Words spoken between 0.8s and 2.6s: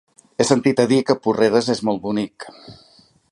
a dir que Porreres és molt bonic.